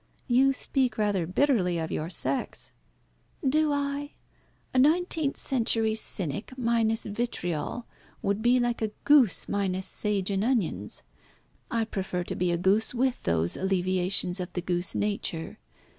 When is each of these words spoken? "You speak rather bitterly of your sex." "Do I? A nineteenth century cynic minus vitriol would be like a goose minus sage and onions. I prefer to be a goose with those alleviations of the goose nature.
"You 0.27 0.51
speak 0.51 0.97
rather 0.97 1.27
bitterly 1.27 1.77
of 1.77 1.91
your 1.91 2.09
sex." 2.09 2.71
"Do 3.47 3.71
I? 3.71 4.13
A 4.73 4.79
nineteenth 4.79 5.37
century 5.37 5.93
cynic 5.93 6.57
minus 6.57 7.03
vitriol 7.03 7.85
would 8.23 8.41
be 8.41 8.59
like 8.59 8.81
a 8.81 8.87
goose 9.03 9.47
minus 9.47 9.85
sage 9.85 10.31
and 10.31 10.43
onions. 10.43 11.03
I 11.69 11.85
prefer 11.85 12.23
to 12.23 12.35
be 12.35 12.51
a 12.51 12.57
goose 12.57 12.95
with 12.95 13.21
those 13.25 13.55
alleviations 13.55 14.39
of 14.39 14.51
the 14.53 14.61
goose 14.63 14.95
nature. 14.95 15.59